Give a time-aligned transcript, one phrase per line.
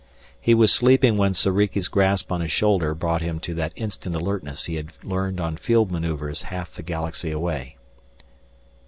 [0.41, 4.65] He was sleeping when Soriki's grasp on his shoulder brought him to that instant alertness
[4.65, 7.77] he had learned on field maneuvers half the Galaxy away.